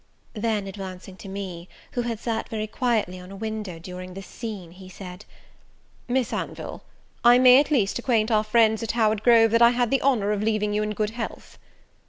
[0.33, 4.71] Then, advancing to me, who had sat very quietly on a window during this scene,
[4.71, 5.25] he said,
[6.07, 6.81] "Miss Anville,
[7.23, 10.31] I may at least acquaint our friends at Howard Grove that I had the honour
[10.31, 11.59] of leaving you in good health."